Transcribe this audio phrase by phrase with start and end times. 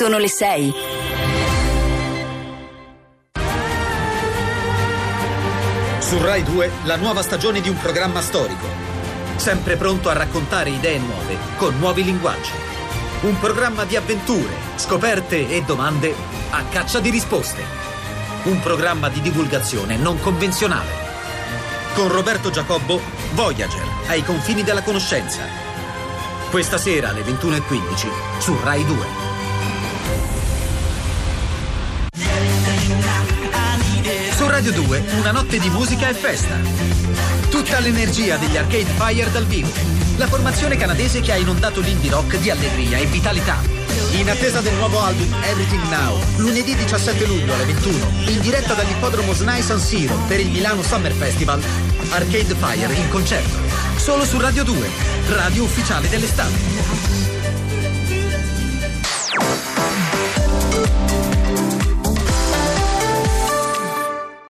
[0.00, 0.74] Sono le 6.
[5.98, 8.66] Su Rai 2 la nuova stagione di un programma storico.
[9.36, 12.52] Sempre pronto a raccontare idee nuove con nuovi linguaggi.
[13.24, 16.14] Un programma di avventure, scoperte e domande
[16.48, 17.62] a caccia di risposte.
[18.44, 20.92] Un programma di divulgazione non convenzionale.
[21.92, 22.98] Con Roberto Giacobbo,
[23.34, 25.42] Voyager, ai confini della conoscenza.
[26.48, 29.29] Questa sera alle 21.15 su Rai 2.
[34.60, 36.54] Radio 2, una notte di musica e festa.
[37.48, 39.70] Tutta l'energia degli Arcade Fire dal vivo.
[40.18, 43.56] La formazione canadese che ha inondato l'indie rock di allegria e vitalità.
[44.18, 49.32] In attesa del nuovo album Everything Now, lunedì 17 luglio alle 21, in diretta dall'ippodromo
[49.32, 51.62] SNAI San Siro per il Milano Summer Festival,
[52.10, 53.56] Arcade Fire in concerto.
[53.96, 54.90] Solo su Radio 2,
[55.28, 57.59] radio ufficiale dell'estate.